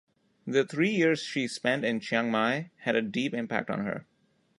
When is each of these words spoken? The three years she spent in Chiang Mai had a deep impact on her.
The 0.47 0.65
three 0.65 0.89
years 0.89 1.21
she 1.21 1.47
spent 1.47 1.85
in 1.85 1.99
Chiang 1.99 2.31
Mai 2.31 2.71
had 2.85 2.95
a 2.95 3.03
deep 3.03 3.35
impact 3.35 3.69
on 3.69 3.85
her. 3.85 4.07